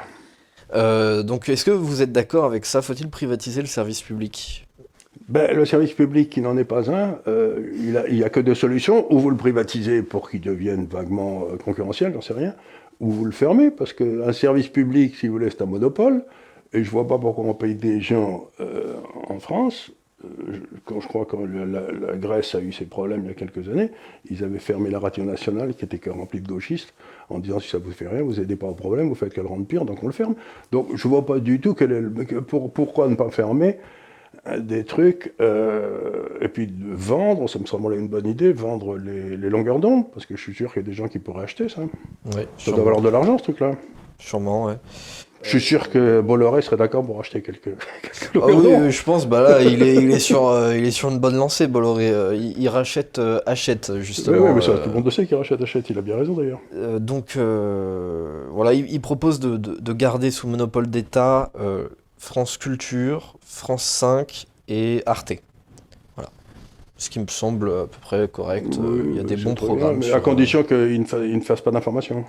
[0.72, 2.80] donc est-ce que vous êtes d'accord avec ça?
[2.80, 4.67] Faut-il privatiser le service public?
[5.28, 9.12] Ben, le service public qui n'en est pas un, il n'y a, que deux solutions.
[9.12, 12.54] Ou vous le privatisez pour qu'il devienne vaguement concurrentiel, j'en sais rien,
[13.00, 16.24] ou vous le fermez, parce qu'un service public, si vous voulez, c'est un monopole.
[16.72, 18.94] Et je ne vois pas pourquoi on paye des gens euh,
[19.28, 19.90] en France.
[20.24, 23.68] Euh, quand je crois que la, Grèce a eu ses problèmes il y a quelques
[23.68, 23.90] années,
[24.28, 26.92] ils avaient fermé la radio nationale qui était remplie de gauchistes
[27.30, 29.46] en disant si ça vous fait rien, vous n'aidez pas au problème, vous faites qu'elle
[29.46, 30.34] rende pire, donc on le ferme.
[30.72, 31.74] Donc je ne vois pas du tout
[32.74, 33.97] pourquoi ne pas fermer euh,
[34.58, 40.10] des trucs et puis vendre, ça me semble une bonne idée, vendre les, longueurs d'onde,
[40.10, 41.82] parce que je suis sûr qu'il y a des gens qui pourraient acheter ça.
[42.58, 43.72] ça doit valoir de l'argent ce truc-là.
[44.18, 44.74] Sûrement, ouais.
[45.42, 47.70] Je suis sûr que Bolloré serait d'accord pour acheter quelques.
[48.34, 49.26] ah oui, je pense.
[49.26, 52.10] Bah là, il est, il est sur, euh, il est sur une bonne lancée, Bolloré.
[52.10, 54.38] Euh, il, rachète, euh, achète justement.
[54.38, 55.88] Oui, mais ça, tout le monde sait qu'il rachète, achète.
[55.90, 56.60] Il a bien raison d'ailleurs.
[56.98, 61.52] donc voilà, il, propose de, de, garder sous monopole d'État
[62.18, 65.32] France Culture, France 5 et Arte.
[66.16, 66.30] Voilà.
[66.96, 68.78] Ce qui me semble à peu près correct.
[69.06, 69.98] il y a des bons programmes.
[69.98, 72.24] mais à condition qu'il ne, ne fasse pas d'information.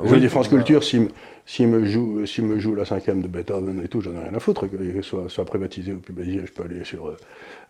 [0.00, 1.08] Oui, je dis France Culture, s'il
[1.44, 4.34] si me, joue, si me joue la cinquième de Beethoven et tout, j'en ai rien
[4.34, 7.08] à foutre, qu'il soit, soit privatisé ou publié, je peux aller sur.
[7.08, 7.16] Euh,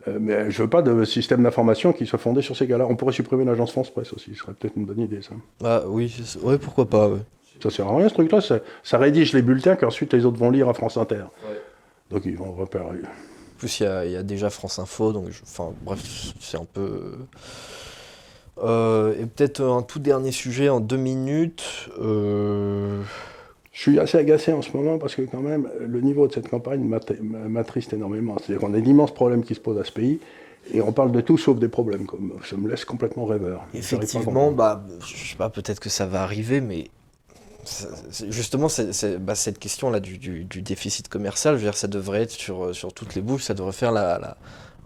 [0.08, 2.86] euh, mais je veux pas de système d'information qui soit fondé sur ces gars-là.
[2.88, 5.30] On pourrait supprimer l'agence France Presse aussi, ce serait peut-être une bonne idée, ça.
[5.64, 7.20] Ah oui, ouais, pourquoi pas, ouais.
[7.62, 10.68] Ça sert à rien ce truc-là, ça, rédige les bulletins qu'ensuite les autres vont lire
[10.68, 11.24] à France Inter.
[12.10, 12.84] Donc ils vont repérer.
[12.84, 16.00] En plus, il y, a déjà France Info, donc enfin bref,
[16.40, 17.18] c'est un peu.
[18.62, 21.64] Euh, et peut-être un tout dernier sujet en deux minutes.
[22.00, 23.02] Euh,
[23.72, 26.48] Je suis assez agacé en ce moment parce que quand même, le niveau de cette
[26.48, 26.82] campagne
[27.48, 28.36] m'attriste énormément.
[28.38, 30.20] C'est-à-dire qu'on a d'immenses problèmes qui se posent à ce pays.
[30.72, 32.06] Et on parle de tout sauf des problèmes.
[32.06, 33.64] Comme, ça me laisse complètement rêveur.
[33.74, 36.88] Effectivement, bah, je sais pas, peut-être que ça va arriver, mais
[38.30, 38.68] justement,
[39.20, 43.14] bah, cette question-là du, déficit commercial, je veux dire, ça devrait être sur, sur toutes
[43.14, 44.36] les bouches, ça devrait faire la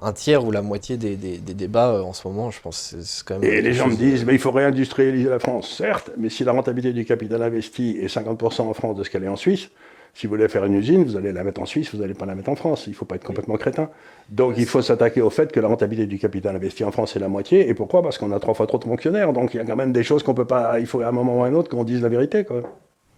[0.02, 2.94] un tiers ou la moitié des, débats euh, en ce moment, je pense.
[3.00, 6.10] C'est quand même Et les gens me disent, mais il faut réindustrialiser la France, certes,
[6.18, 9.28] mais si la rentabilité du capital investi est 50% en France de ce qu'elle est
[9.28, 9.70] en Suisse,
[10.14, 12.26] si vous voulez faire une usine, vous allez la mettre en Suisse, vous n'allez pas
[12.26, 12.84] la mettre en France.
[12.86, 13.88] Il ne faut pas être complètement crétin.
[14.28, 17.18] Donc il faut s'attaquer au fait que la rentabilité du capital investi en France est
[17.18, 17.68] la moitié.
[17.68, 18.02] Et pourquoi?
[18.02, 19.32] Parce qu'on a trois fois trop de fonctionnaires.
[19.32, 20.78] Donc il y a quand même des choses qu'on peut pas.
[20.80, 22.44] Il faut à un moment ou à un autre qu'on dise la vérité.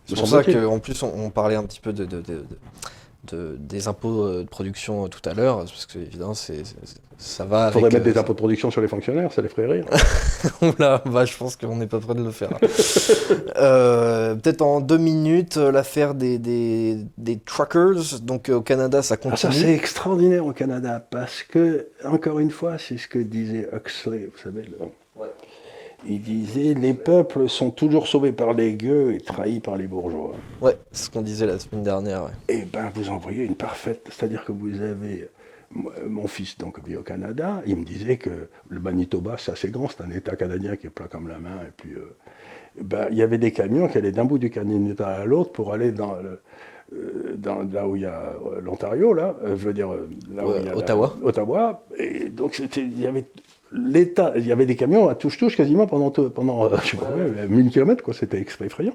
[0.06, 2.06] C'est pour ça qu'en plus on, parlait un petit peu de
[3.32, 6.62] des impôts euh, de production euh, tout à l'heure, parce que évidemment, c'est,
[7.18, 7.68] ça va.
[7.68, 9.84] Il faudrait mettre des euh, impôts de production sur les fonctionnaires, ça les ferait rire.
[10.78, 12.58] Là, bah, je pense qu'on n'est pas prêt de le faire.
[14.36, 18.20] peut-être en deux minutes, l'affaire des, des, des, truckers.
[18.22, 19.34] Donc au Canada, ça continue.
[19.34, 23.68] Ah, ça, c'est extraordinaire au Canada, parce que, encore une fois, c'est ce que disait
[23.72, 24.64] Huxley, vous savez.
[26.06, 30.34] Il disait les peuples sont toujours sauvés par les gueux et trahis par les bourgeois.
[30.60, 32.30] Ouais, c'est ce qu'on disait la semaine dernière.
[32.48, 35.28] Et eh ben vous envoyez une parfaite, c'est-à-dire que vous avez
[36.06, 39.88] mon fils donc vit au Canada, il me disait que le Manitoba c'est assez grand,
[39.88, 42.16] c'est un État canadien qui est plat comme la main et puis euh,
[42.80, 45.72] ben, il y avait des camions qui allaient d'un bout du Canada à l'autre pour
[45.72, 49.88] aller dans, euh, dans, là où il y a euh, l'Ontario là, je veux dire
[50.32, 51.16] là où il y a Ottawa.
[51.22, 53.26] Ottawa et donc il y avait
[53.74, 57.10] l'État, il y avait des camions à touche-touche quasiment pendant, pendant je sais pas,
[57.48, 58.94] 1000 km, quoi, c'était effrayant.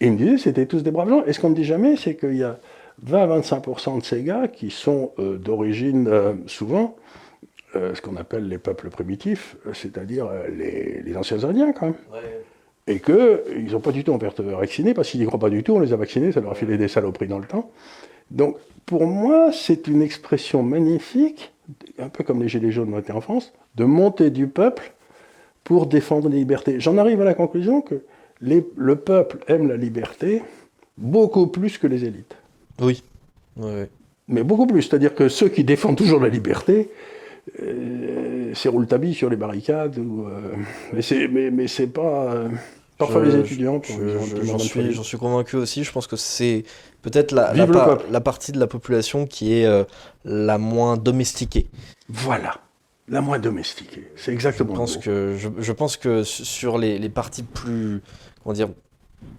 [0.00, 1.24] Et il me disait, c'était tous des braves gens.
[1.24, 2.58] Et ce qu'on ne dit jamais, c'est qu'il y a
[3.04, 6.96] 20-25% de ces gars qui sont euh, d'origine, euh, souvent,
[7.74, 11.94] euh, ce qu'on appelle les peuples primitifs, c'est-à-dire les, anciens Indiens, quand même.
[12.86, 15.62] Et qu'ils n'ont pas du tout envers de vacciner, parce qu'ils n'y croient pas du
[15.62, 17.70] tout, on les a vaccinés, ça leur a filé des saloperies dans le temps.
[18.30, 21.52] Donc, pour moi, c'est une expression magnifique,
[21.98, 24.92] un peu comme les Gilets jaunes ont été en France, de monter du peuple
[25.64, 26.78] pour défendre les libertés.
[26.78, 28.02] J'en arrive à la conclusion que
[28.40, 30.42] le peuple aime la liberté
[30.96, 32.36] beaucoup plus que les élites.
[32.80, 33.02] Oui.
[34.28, 34.82] Mais beaucoup plus.
[34.82, 36.90] C'est-à-dire que ceux qui défendent toujours la liberté,
[37.62, 39.98] euh, c'est Rouletabille sur les barricades.
[39.98, 40.56] Ou, euh,
[40.92, 42.32] mais c'est mais, pas.
[42.32, 42.48] Euh,
[42.98, 43.80] parfois les étudiants.
[44.42, 45.84] J'en suis, suis, convaincu aussi.
[45.84, 46.64] Je pense que c'est
[47.02, 49.68] peut-être la, la, partie de la population qui est
[50.24, 51.66] la moins domestiquée.
[52.08, 52.60] Voilà
[53.08, 54.10] la moins domestiquée.
[54.16, 54.72] C'est exactement.
[54.72, 58.02] Je pense que je, pense que sur les, les parties plus
[58.42, 58.68] comment dire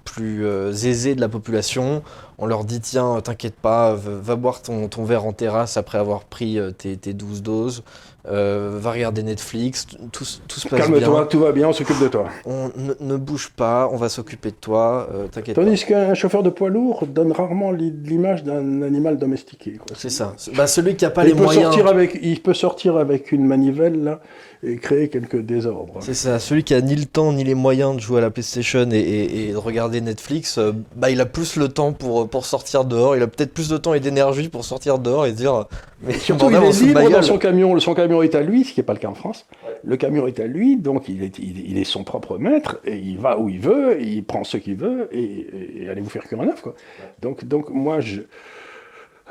[0.04, 2.04] plus euh, aisés de la population.
[2.38, 6.24] On leur dit tiens, t'inquiète pas, va boire ton, ton, verre en terrasse après avoir
[6.24, 7.84] pris euh, tes, tes 12 doses.
[8.30, 11.00] Euh, va regarder Netflix, tout, tout se passe Calme bien.
[11.00, 12.26] Calme-toi, tout va bien, on s'occupe de toi.
[12.46, 16.50] On ne, bouge pas, on va s'occuper de toi, euh, t'inquiète Tandis qu'un chauffeur de
[16.50, 19.80] poids lourd donne rarement l'image d'un animal domestiqué.
[19.96, 20.36] C'est ça.
[20.56, 21.66] Bah, celui qui n'a pas les peut moyens.
[21.68, 24.20] Sortir avec, il peut sortir avec une manivelle là,
[24.62, 26.00] et créer quelques désordres.
[26.02, 26.40] C'est ça.
[26.40, 29.52] Celui qui a ni le temps ni les moyens de jouer à la PlayStation et,
[29.52, 33.16] de regarder Netflix, euh, bah, il a plus le temps pour, pour sortir dehors.
[33.16, 35.66] Il a peut-être plus de temps et d'énergie pour sortir dehors et dire.
[36.02, 37.80] Mais surtout, il est libre dans son camion.
[37.80, 39.48] Son camion est à lui, ce qui n'est pas le cas en France.
[39.84, 43.18] Le camion est à lui, donc il est, il, est, son propre maître, et il
[43.18, 46.48] va où il veut, il prend ce qu'il veut, et, allez vous faire cuire un
[46.48, 46.62] œuf.
[46.62, 46.76] Quoi.
[47.22, 48.22] Donc, donc moi, je...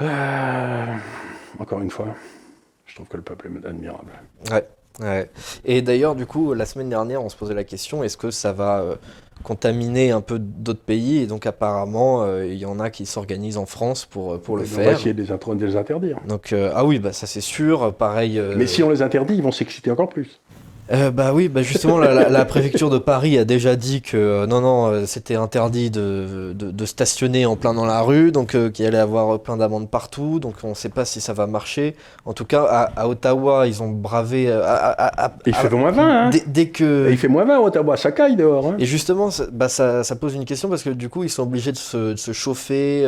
[0.01, 0.95] Euh,
[1.59, 2.15] encore une fois,
[2.87, 4.13] je trouve que le peuple est admirable.
[4.51, 4.67] Ouais.
[5.01, 5.31] Ouais.
[5.65, 8.53] Et d'ailleurs, du coup, la semaine dernière, on se posait la question est-ce que ça
[8.53, 8.97] va euh,
[9.43, 13.59] contaminer un peu d'autres pays Et donc, apparemment, euh, il y en a qui s'organisent
[13.59, 14.81] en France pour, euh, pour le faire.
[14.81, 16.19] On va essayer de les, interdire.
[16.27, 17.95] Donc, ah oui, bah, ça c'est sûr.
[17.95, 18.41] Pareil.
[18.57, 20.41] Mais si on les interdit, ils vont s'exciter encore plus.
[20.93, 24.61] Euh, bah oui, bah justement, la, préfecture de Paris a déjà dit que euh, non,
[24.61, 28.99] non, euh, c'était interdit de, de, stationner en plein dans la rue, donc qu'il allait
[28.99, 31.97] avoir plein d'amendes partout, donc on ne sait pas si ça va marcher.
[32.25, 34.45] En tout cas, à, Ottawa, ils ont bravé.
[35.47, 37.09] il fait moins 20, hein dès, que.
[37.11, 38.69] il fait moins 20 à Ottawa, ça caille dehors.
[38.69, 41.31] Hein et justement, ça, bah, ça, ça, pose une question parce que du coup, ils
[41.31, 43.05] sont obligés de se, de se chauffer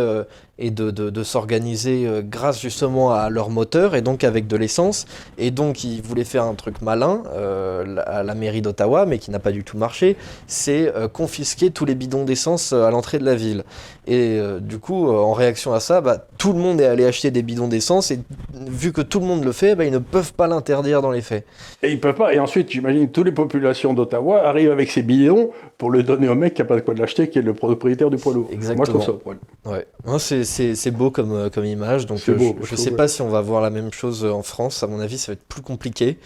[0.59, 5.07] et de, de, de s'organiser grâce justement à leur moteur et donc avec de l'essence.
[5.39, 7.23] Et donc, ils voulaient faire un truc malin.
[7.37, 7.68] Euh,
[8.07, 11.85] à la mairie d'Ottawa, mais qui n'a pas du tout marché, c'est euh, confisquer tous
[11.85, 13.65] les bidons d'essence euh, à l'entrée de la ville.
[14.07, 17.43] Et du coup, en réaction à ça, bah, tout le monde est allé acheter des
[17.43, 18.21] bidons d'essence, et
[18.55, 21.21] vu que tout le monde le fait, bah, ils ne peuvent pas l'interdire dans les
[21.21, 21.45] faits.
[21.83, 22.33] Et ils peuvent pas.
[22.33, 26.37] Et ensuite, j'imagine, toutes les populations d'Ottawa arrivent avec ces bidons pour le donner au
[26.37, 28.49] mec qui n'a pas de quoi l'acheter, qui est le propriétaire du poids lourd.
[28.53, 28.77] Exactement.
[28.77, 29.21] Moi, je trouve
[29.65, 29.71] ça.
[29.71, 30.69] Ouais.
[30.75, 32.07] C'est beau comme, comme image.
[32.07, 34.85] Donc, je ne sais pas si on va voir la même chose en France.
[34.85, 36.19] À mon avis, ça va être plus compliqué.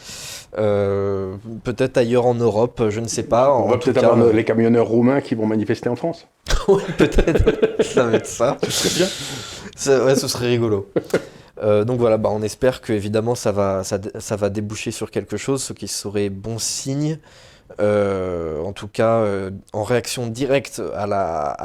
[0.59, 3.55] Euh, peut-être ailleurs en Europe, je ne sais pas.
[3.55, 6.29] On va peut-être avoir euh, les camionneurs roumains qui vont manifester en France.
[6.69, 7.83] oui, peut-être.
[7.83, 8.59] ça va être ça.
[8.63, 9.07] ce serait
[9.87, 10.89] ouais, ce serait rigolo.
[11.63, 15.11] Euh, donc voilà, bah, on espère que évidemment ça va, ça, ça, va déboucher sur
[15.11, 17.19] quelque chose, ce qui serait bon signe.
[17.81, 21.07] Euh, en tout cas, euh, en réaction directe à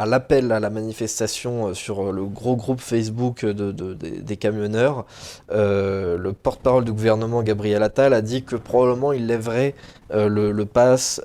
[0.06, 5.06] l'appel la, à, à, la manifestation sur le gros groupe Facebook de, des camionneurs,
[5.50, 9.76] le porte-parole du gouvernement Gabriel Attal a dit que probablement il lèverait
[10.14, 11.22] le, le, pass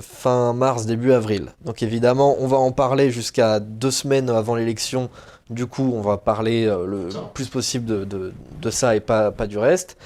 [0.00, 1.48] fin mars, début avril.
[1.66, 5.10] Donc évidemment, on va en parler jusqu'à deux semaines avant l'élection.
[5.52, 9.46] Du coup, on va parler le plus possible de, de, de ça et pas, pas
[9.46, 9.96] du reste.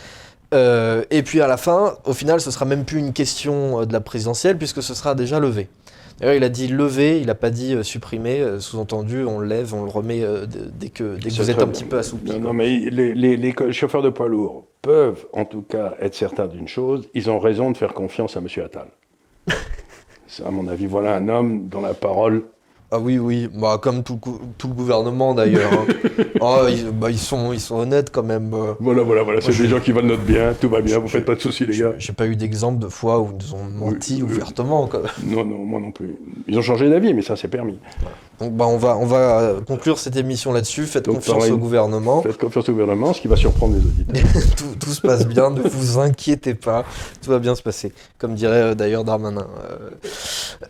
[0.55, 3.85] Euh, et puis à la fin, au final, ce sera même plus une question euh,
[3.85, 5.69] de la présidentielle puisque ce sera déjà levé.
[6.19, 8.43] D'ailleurs, il a dit lever, il n'a pas dit euh, supprimer.
[8.59, 10.23] Sous-entendu, on le lève, on le remet
[10.79, 12.31] dès que, dès que vous êtes un petit peu assoupi.
[12.33, 16.47] Non, non mais les, les, chauffeurs de poids lourds peuvent en tout cas être certains
[16.47, 18.47] d'une chose, ils ont raison de faire confiance à M.
[18.65, 18.87] Attal.
[20.47, 22.45] à mon avis, voilà un homme dont la parole
[22.93, 24.21] Ah oui, oui, bah, comme tout,
[24.59, 25.73] tout le gouvernement d'ailleurs.
[25.73, 26.25] Hein.
[26.41, 28.55] oh, ils, bah, ils, sont, ils sont honnêtes quand même.
[28.55, 28.75] Euh.
[28.79, 31.25] Voilà, voilà, voilà, c'est des gens qui veulent notre bien, tout va bien, vous faites
[31.25, 31.95] pas de soucis les gars.
[31.99, 34.89] J'ai pas eu d'exemple de fois où ils ont menti ouvertement.
[35.25, 36.15] Non, non, moi non plus.
[36.47, 37.79] Ils ont changé d'avis, mais ça c'est permis.
[38.39, 42.23] Donc bah, on, va, on va conclure cette émission là-dessus, faites confiance au gouvernement.
[42.23, 44.43] Faites confiance au gouvernement, ce qui va surprendre les auditeurs.
[44.57, 46.85] tout, tout, se passe bien, ne vous inquiétez pas,
[47.21, 49.47] tout va bien se passer, comme dirait euh, d'ailleurs Darmanin.
[49.71, 49.91] Euh,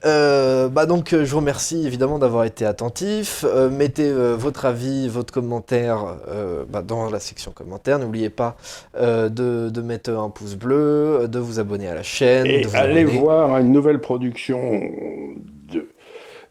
[0.03, 3.45] bah donc je vous remercie évidemment d'avoir été attentif.
[3.45, 7.99] Euh, mettez euh, votre avis, votre commentaire euh, bah, dans la section commentaires.
[7.99, 8.57] N'oubliez pas
[8.99, 12.47] de, mettre un pouce bleu, de vous abonner à la chaîne.
[12.47, 14.81] Et allez voir une nouvelle production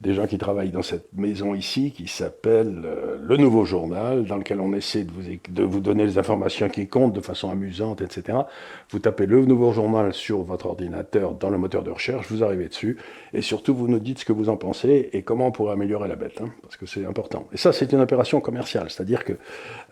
[0.01, 4.37] des gens qui travaillent dans cette maison ici, qui s'appelle euh, Le Nouveau Journal, dans
[4.37, 8.01] lequel on essaie de vous, de vous donner les informations qui comptent de façon amusante,
[8.01, 8.39] etc.
[8.89, 12.67] Vous tapez Le Nouveau Journal sur votre ordinateur dans le moteur de recherche, vous arrivez
[12.67, 12.97] dessus,
[13.33, 16.07] et surtout vous nous dites ce que vous en pensez et comment on pourrait améliorer
[16.07, 17.47] la bête, hein, parce que c'est important.
[17.53, 19.33] Et ça, c'est une opération commerciale, c'est-à-dire que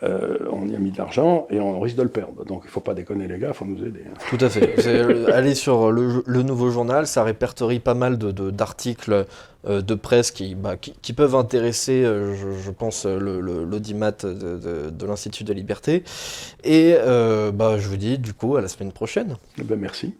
[0.03, 2.45] euh, on y a mis de l'argent et on risque de le perdre.
[2.45, 4.03] Donc il ne faut pas déconner les gars, il faut nous aider.
[4.07, 4.17] Hein.
[4.29, 5.31] Tout à fait.
[5.31, 9.25] Allez sur le, Nouveau Journal, ça répertorie pas mal d'articles
[9.63, 15.05] de, euh, de presse qui, bah, qui, peuvent intéresser, euh, je, pense, l'audimat de, de,
[15.05, 16.03] l'Institut de Liberté.
[16.63, 19.37] Et euh, bah, je vous dis du coup à la semaine prochaine.
[19.59, 20.13] Eh ben, merci.